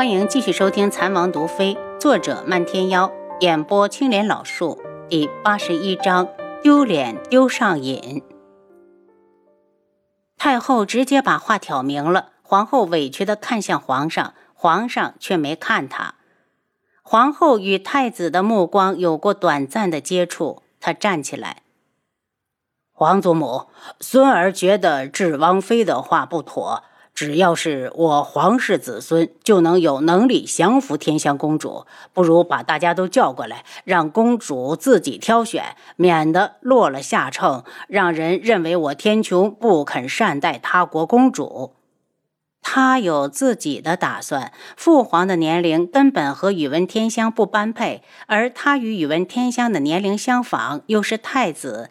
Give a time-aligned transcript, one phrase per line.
[0.00, 4.80] 欢迎继续收听《残王毒妃》，作者漫天妖，演播青莲老树，
[5.10, 6.26] 第八十一章：
[6.62, 8.22] 丢脸丢上瘾。
[10.38, 16.14] 太后直接把话挑明了，皇后委屈的看向皇上，皇上却没看她。
[17.02, 21.58] 皇后与太子的目光有过短暂的接触，她站起来
[22.90, 23.66] ：“皇祖母，
[24.00, 31.84] 孙儿觉得智王妃的话不妥。”只要是我皇室子孙，就能有能力降服天香公主。
[32.14, 41.74] 不如把大家都叫过来，让公主自己挑选，免得落了下乘，让人认为我天穹不肯善待他国公主。
[42.62, 44.52] 他有自己的打算。
[44.76, 51.90] 父皇的年龄根本和宇文天香不般配，而他与宇文天香的年龄相仿，又是太子。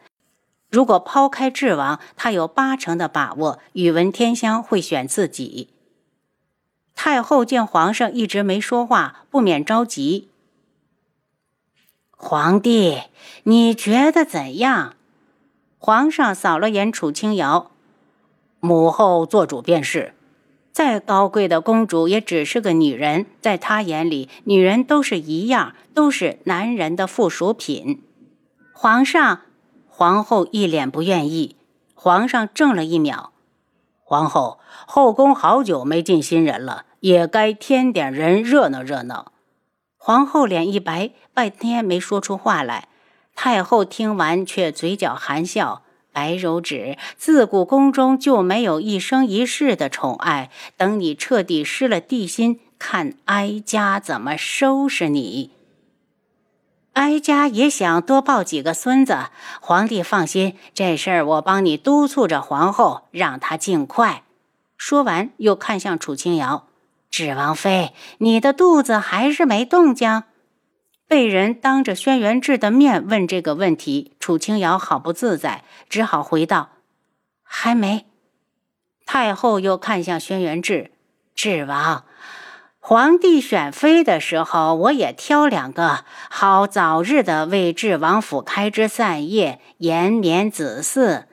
[0.69, 5.69] 如果抛开智王，他有八成的把握，宇文天香会选自己。
[6.93, 10.29] 太后见皇上一直没说话，不免着急。
[12.11, 13.02] 皇帝，
[13.44, 14.95] 你觉得怎样？
[15.79, 17.72] 皇上扫了眼楚清瑶，
[18.59, 20.13] 母后做主便是。
[20.72, 28.03] 再高贵的公主也只是个女人，在她眼里，女人都是一样，都是男人的附属品。
[28.72, 29.41] 皇上。
[30.00, 31.58] 皇后一脸不愿意，
[31.94, 33.33] 皇上怔了一秒。
[34.02, 39.33] 皇后，后宫好久没进新人了，也该添点人热闹热闹。
[39.97, 42.88] 皇后脸一白，半天没说出话来。
[43.36, 45.81] 太后听完，却嘴角含笑。
[46.13, 55.58] 白柔指，自古宫中就没有一生一世的宠爱，等你彻底失了帝心，看哀家怎么收拾你。
[56.93, 59.27] 哀家也想多抱几个孙子，
[59.61, 64.23] 皇帝放心，这事儿我帮你督促着皇后，让她尽快。
[64.77, 66.67] 说完，又看向楚清瑶
[67.09, 70.23] ：“芷王妃，你的肚子还是没动静？”
[71.07, 76.69] 被人当着轩辕志的面问这个问题，楚清瑶好不自在，只好回道
[77.44, 78.05] ：“还没。”
[79.05, 80.91] 太后又看向轩辕志
[81.33, 82.03] ：“芷王。”
[82.89, 91.25] 皇帝选妃的时候，我也挑两个，好早日的为智王府开枝散叶，延绵子嗣。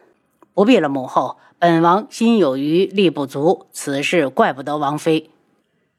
[0.52, 5.30] 不必了，母后，本王心有余力不足，此事怪不得王妃。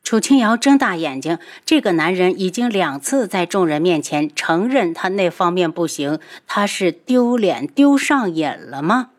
[0.04, 9.10] 楚清瑶睁大眼睛，这个男人已经两次在众人面前承认他那方面不行，他是丢脸丢上瘾了吗？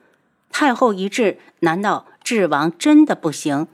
[0.53, 3.67] 太后一滞，难道智王真的不行？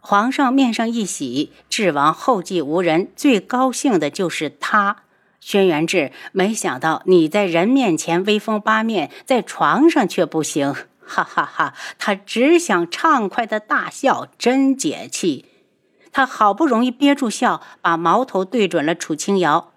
[0.00, 4.96] 皇上面上一喜，智王后继无人，最高兴的就是他。
[5.40, 10.74] 轩辕志，没想到你在人面前威风八面，在床上却不行，
[11.06, 11.74] 哈哈哈！
[11.98, 15.46] 他只想畅快的大笑，真解气。
[16.12, 19.69] 他好不容易憋住笑，把矛头对准了楚清瑶。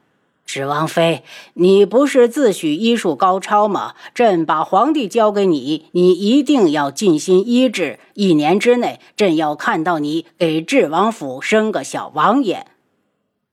[0.46, 1.24] 芷王妃，
[1.56, 3.96] 你不是自诩医术高超吗？
[4.14, 8.00] 朕把皇帝交给你，你一定要尽心医治。
[8.14, 12.68] 一年之内，朕要看到你给智王府生个小王爷。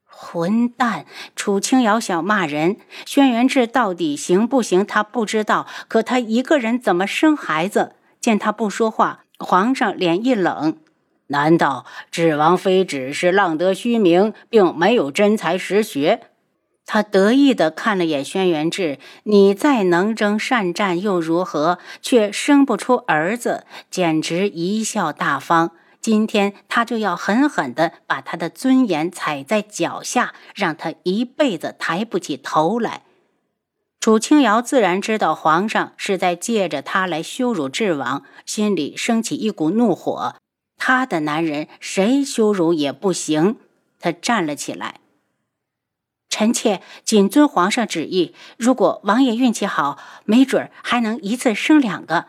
[0.04, 1.06] 混蛋！
[1.34, 2.76] 楚清瑶想骂人，
[3.06, 4.84] 轩辕志到底行不行？
[4.84, 5.66] 他不知道。
[5.88, 7.94] 可他一个人怎么生孩子？
[8.20, 10.76] 见他不说话，皇上脸一冷：
[11.28, 16.20] 难道智王妃只是浪得虚名，并没有真才实学？
[16.92, 21.78] 他得意地看了眼轩辕志，你再能征善战又如何？
[22.02, 25.70] 却生不出儿子，简直贻笑大方。
[26.00, 33.02] 今天他就要狠狠地把他的尊严踩在脚下，让他一辈子抬不起头来。
[34.00, 40.34] 楚清瑶自然知道皇上是在借着他来羞辱智王，心里升起一股怒火。
[40.76, 43.58] 他的男人谁羞辱也不行。
[44.00, 44.96] 他站了起来。
[46.30, 48.34] 臣妾谨遵皇上旨意。
[48.56, 52.28] 如果王爷运气好，没准还能一次生两个。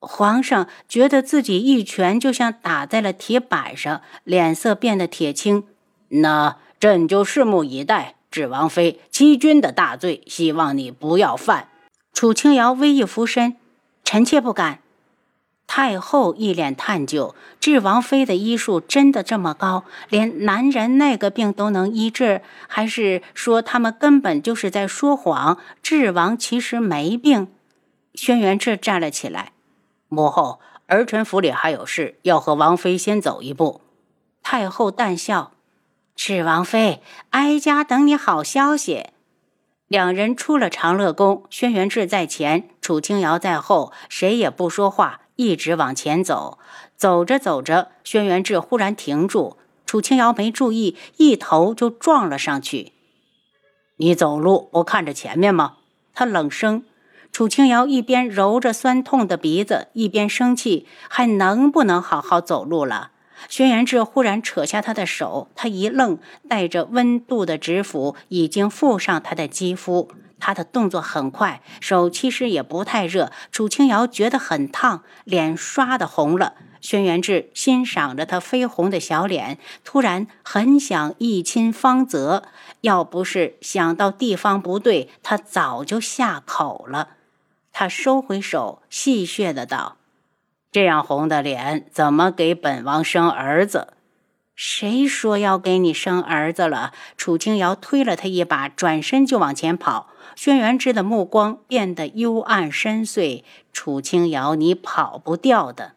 [0.00, 5.64] 皇上觉得自己一拳就像打在了铁板上，脸色变得铁青。
[6.08, 8.14] 那朕就拭目以待。
[8.30, 11.68] 指王妃欺君的大罪，希望你不要犯。
[12.12, 13.56] 楚清瑶微一俯身，
[14.04, 14.80] 臣妾不敢。
[15.68, 22.40] 太后一脸探究，智王妃的医术真的这么高，连男人那个病都能医治？
[22.66, 25.58] 还是说他们根本就是在说谎？
[25.82, 27.48] 智王其实没病。
[28.14, 29.52] 轩辕志站了起来，
[30.08, 33.82] 母后，儿臣府里还有事，要和王妃先走一步。
[34.42, 35.52] 太后淡笑
[36.16, 39.08] ：“智王妃，哀家等你好消息。”
[39.86, 45.20] 两人出了长乐宫，轩辕志在前，楚清瑶在后，谁也不说话。
[45.38, 46.58] 一直往前走，
[46.96, 49.56] 走着走着，轩辕志忽然停住。
[49.86, 52.92] 楚清瑶没注意，一头就撞了上去。
[53.98, 55.76] 你走路不看着前面吗？
[56.12, 56.82] 他冷声。
[57.30, 63.12] 楚清瑶一边揉着酸痛的鼻子，一边生气：还能不能好好走路了？
[63.48, 66.18] 轩辕志忽然扯下他的手，他一愣，
[66.48, 70.10] 带着温度的指腹已经附上他的肌肤。
[70.40, 73.32] 他的动作很快，手其实也不太热。
[73.50, 76.54] 楚清瑶觉得很烫，脸刷的红了。
[76.80, 82.44] 轩辕志欣赏着他绯红的小脸，突然很想一亲芳泽。
[82.82, 87.16] 要不是想到地方不对，他早就下口了。
[87.72, 89.97] 他收回手，戏谑的道。
[90.70, 93.94] 这样红的脸，怎么给本王生儿子？
[94.54, 96.92] 谁说要给你生儿子了？
[97.16, 100.08] 楚清瑶推了他一把，转身就往前跑。
[100.34, 103.44] 轩辕之的目光变得幽暗深邃。
[103.72, 105.92] 楚清瑶，你跑不掉的。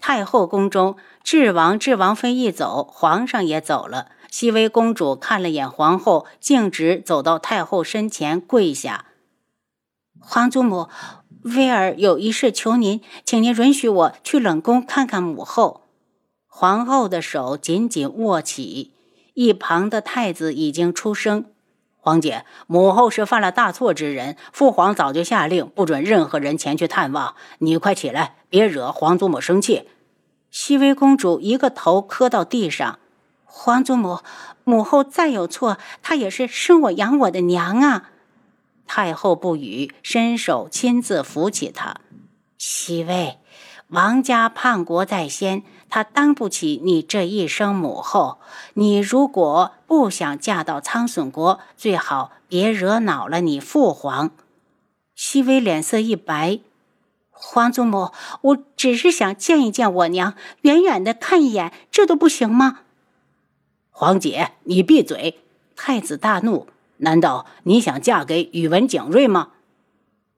[0.00, 4.12] 太后宫中，智王、智王妃一走，皇上也走了。
[4.30, 9.06] 熹微公主看了眼皇后，径直走到太后身前跪下
[10.20, 10.88] ：“皇祖母。”
[11.42, 15.82] 威尔有一事求您，请您允许我去冷宫看看母后。
[16.46, 18.92] 皇后的手紧紧握起，
[19.34, 21.44] 一旁的太子已经出声
[22.00, 27.36] ：“皇姐，母后是犯了大错之人，父皇早就下令不准任何人前去探望。
[27.58, 29.88] 你快起来，别惹皇祖母生气。”
[30.50, 32.98] 熹微公主一个头磕到地上
[33.44, 34.18] ：“皇祖母，
[34.64, 38.10] 母后再有错，她也是生我养我的娘啊。”
[38.88, 41.98] 太后不语，伸手亲自扶起她。
[42.56, 43.38] 熹微，
[43.88, 48.38] 王家叛国在先，他当不起你这一声母后。
[48.74, 54.32] 你如果不想嫁到苍隼国，最好别惹恼了你父皇。
[55.14, 56.58] 熹微脸色一白，
[57.30, 62.80] 皇祖母，我只是想见一见我娘，远远的看一眼，这都不行吗？
[63.90, 65.40] 皇姐，你闭嘴！
[65.76, 66.66] 太子大怒。
[66.98, 69.50] 难道你想嫁给宇文景睿吗？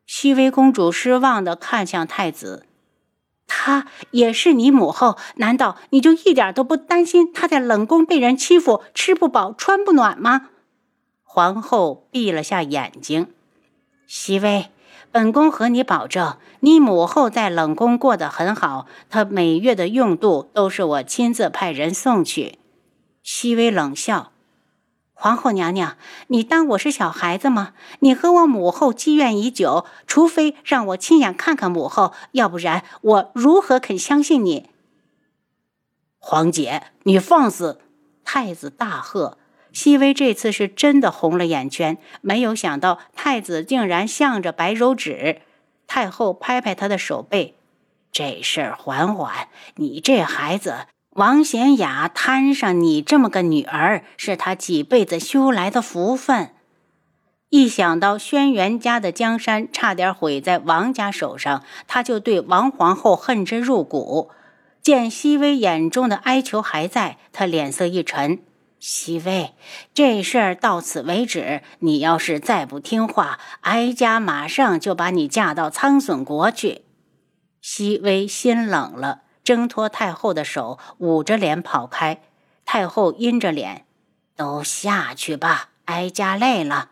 [0.07, 2.67] 熹微公主失望地看向太子，
[3.47, 10.49] 她也是你母后，难道你就一点都不担心她在冷宫被人欺负，吃不饱穿不暖吗？
[11.23, 13.29] 皇后闭了下眼睛。
[14.09, 14.67] 熹微，
[15.13, 22.59] 本宫和你保证，你母后在冷宫过得很好，她每月的用度都是我亲自派人送去。
[23.23, 24.33] 熹微冷笑。
[25.23, 27.75] 皇后娘娘，你当我是小孩子吗？
[27.99, 34.71] 你和我母后积怨已久，除非让我亲眼看看母后，要不然我如何肯相信你？
[36.19, 37.83] 皇姐，你放肆！
[38.25, 39.37] 太子大喝。
[39.73, 45.43] 熹微这次是真的红了眼圈，没有想到太子竟然向着白柔指。
[45.87, 47.57] 太后拍拍他的手背
[48.11, 56.51] ：“这事儿缓缓，你这孩子。”王贤雅摊上你这么个女儿，是他几辈子修来的福分。
[57.49, 64.31] 一想到轩辕家的江山差点毁在王家手上，他就对王皇后恨之入骨。
[64.81, 68.39] 见熹微眼中的哀求还在，他脸色一沉
[68.79, 69.53] ：“熹微，
[69.93, 71.63] 这事儿到此为止。
[71.81, 76.83] 你要是再不听话，哀家马上就把你嫁到苍隼国去。”
[77.61, 79.23] 熹微心冷了。
[79.51, 82.21] 挣脱太后的手，捂着脸跑开。
[82.65, 83.85] 太后阴着脸
[84.37, 86.91] ：“都下去吧，哀家累了。”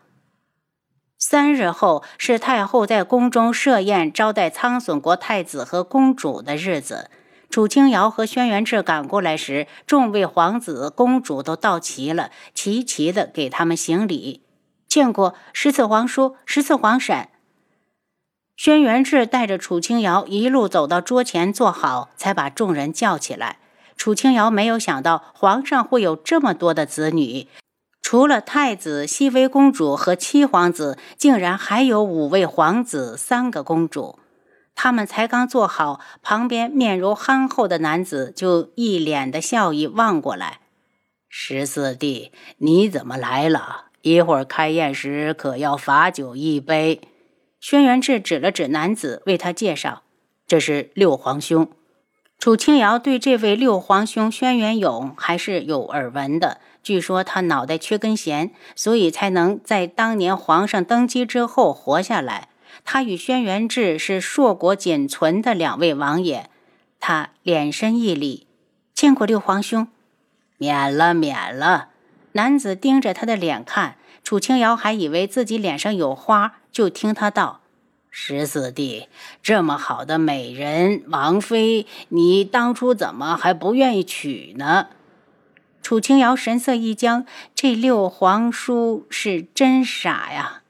[1.17, 7.09] 三日后是太后在宫中设宴招待苍隼国太子和公主的日子。
[7.49, 14.43] 楚清瑶和轩辕志赶过来时，众位皇子、公主都到齐了，齐齐的给他们行礼。
[14.85, 17.29] 见过十四皇叔、十四皇婶。
[18.59, 23.57] 轩辕志带着楚清瑶一路走到桌前坐好，才把众人叫起来。
[23.95, 27.47] 楚清瑶没有想到皇上会有这么多的子女，
[28.01, 34.19] 除了太子、熹微公主和七皇子，竟然还有五位皇子、三个公主。
[34.75, 40.59] 他们才刚坐好，旁边面如憨厚的男子就一脸的笑意望过来
[41.29, 43.85] ：“十四弟，你怎么来了？
[44.01, 46.99] 一会儿开宴时可要罚酒一杯。”
[47.59, 50.03] 轩辕志指了指男子，为他介绍
[50.47, 51.69] ：“这是六皇兄。”
[52.39, 56.61] 楚清瑶对这位六皇兄轩辕勇还是有耳闻的。
[56.81, 62.47] 据说他脑袋缺根弦，所以才能在当年皇上登基之后活下来。
[62.85, 66.49] 他与轩辕志是硕国仅存的两位王爷。
[67.01, 68.47] 他脸身一礼
[68.95, 69.89] ：“见过六皇兄。
[70.57, 71.89] ”“免了，免了。”
[72.33, 73.97] 男子盯着他的脸看。
[74.29, 76.59] 楚清瑶还以为自己脸上有花。
[76.71, 77.61] 就听他道
[78.11, 79.07] ：“十四弟，
[79.41, 84.89] 这么好的美人王妃，你当初怎么还不愿意娶呢？
[85.81, 90.61] 楚清瑶神色一僵，这六皇叔是真傻呀。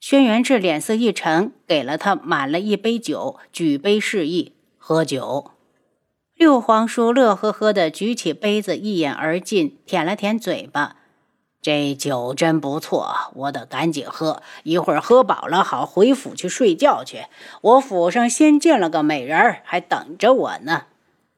[0.00, 5.52] 轩辕志脸色一沉，给了他满了一杯酒，举杯示意喝酒。
[6.34, 10.96] 六皇叔乐呵呵的举起杯子，一饮而尽，舔了舔嘴巴。
[11.64, 17.24] 这酒真不错，我得赶紧喝，一会儿喝饱了好回府去睡觉去。
[17.62, 20.82] 我府上新进了个美人儿，还等着我呢。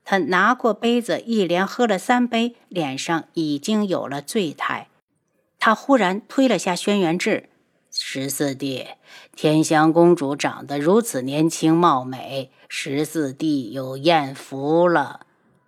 [0.04, 4.88] 他拿过杯子，一连喝了三杯，脸上已经有了醉态。
[5.60, 7.48] 他忽然推了下轩辕志
[7.92, 8.84] ：“十四弟，
[9.36, 15.20] 天香公主长得如此年轻貌美，十四弟有艳福了。”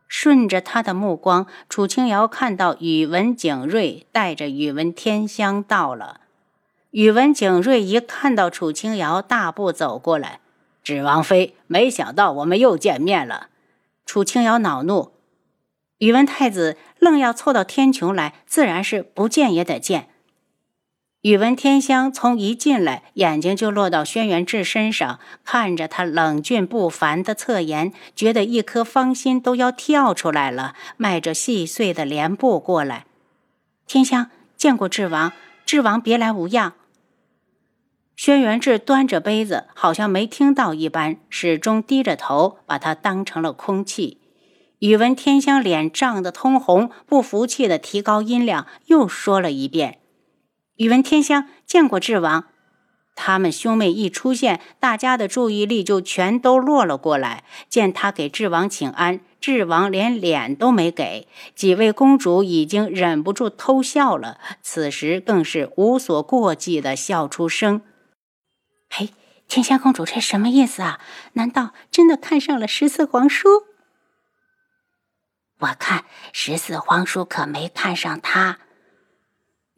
[0.09, 6.23] 顺着他的目光，楚清瑶看到宇文景睿带着宇文天香到了。
[6.91, 10.41] 宇文景睿一看到楚清瑶，大步走过来
[10.83, 13.49] ：“芷王妃，没想到我们又见面了。”
[14.07, 15.13] 楚清瑶恼怒
[15.99, 20.09] ：“宇文太子愣要凑到天穹来，自然是不见也得见。”
[21.23, 33.05] 宇文天香从一进来，眼睛就落到轩辕志身上，看着他冷峻不凡的侧颜，觉得一颗芳心都要跳出来了，迈着细碎的莲步过来。
[33.89, 35.33] 天香见过智王，
[35.67, 36.75] 智王别来无恙。
[38.15, 44.19] 轩辕志端着杯子，好像没听到一般，始终低着头，把他当成了空气。
[44.79, 49.99] 宇文天香脸涨得通红，不服气的提高音量，又说了一遍。
[50.79, 52.45] 宇文天香见过智王，
[53.17, 57.43] 他们兄妹一出现，大家的注意力就全都落了过来。
[57.69, 61.27] 见他给智王请安，智王连脸都没给。
[61.57, 67.83] 几位公主已经忍不住偷笑了，此时更是无所顾忌的笑出声。
[68.89, 69.11] 嘿，
[69.49, 71.01] 天香公主这什么意思啊？
[71.33, 73.49] 难道真的看上了十四皇叔？
[75.59, 78.61] 我看十四皇叔可没看上他。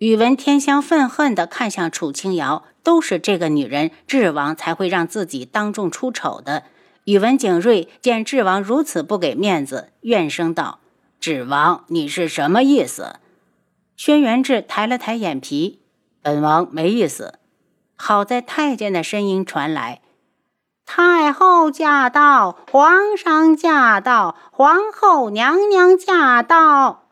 [0.00, 6.62] 宇文天香愤恨地看向楚清瑶，都是这个女人，智王才会让自己当众出丑的。
[7.04, 10.78] 宇文景睿见智王如此不给面子，怨声道
[11.20, 13.16] ：“智王，你是什么意思？”
[13.94, 15.82] 轩辕志抬了抬眼皮
[16.22, 17.34] ：“本王没意思。”
[17.94, 20.00] 好在太监的声音传来
[20.86, 27.08] ：“太后驾到，皇上驾到，皇后娘娘驾到。”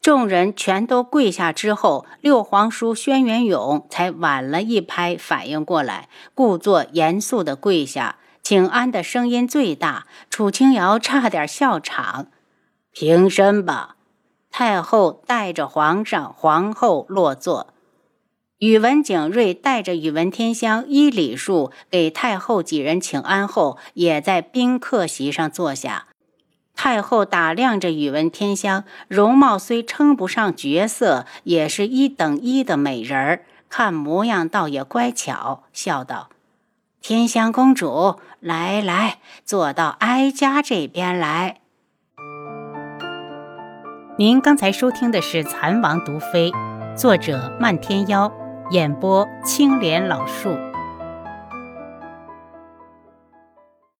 [0.00, 10.06] 众人全都跪下之后，六皇叔轩辕勇才晚了一拍反应过来，故作严肃的跪下，请安的声音最大。
[10.30, 12.28] 楚清瑶差点笑场。
[12.92, 13.96] 平身吧。
[14.50, 17.74] 太后带着皇上、皇后落座。
[18.58, 26.08] 宇文景睿带着宇文天香依礼数给太后几人请安后，也在宾客席上坐下。
[26.82, 36.30] 太后打量着宇文天香，容貌虽称不上绝色，也是一等一的美人儿，看模样倒也乖巧，笑道
[37.02, 41.56] ：“天香公主，来来，坐到哀家这边来。”
[44.16, 46.50] 您刚才收听的是《蚕王毒妃》，
[46.96, 48.32] 作者漫天妖，
[48.70, 50.56] 演播青莲老树。